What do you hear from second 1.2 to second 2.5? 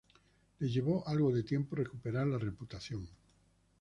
de tiempo recuperar la